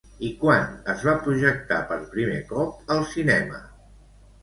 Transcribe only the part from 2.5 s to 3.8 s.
cop al cinema?